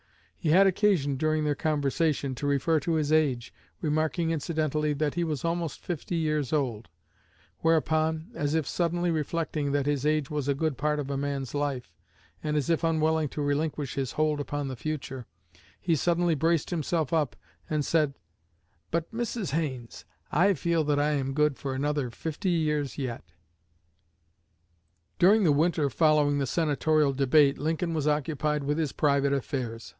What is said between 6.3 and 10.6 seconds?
old; whereupon, as if suddenly reflecting that his age was a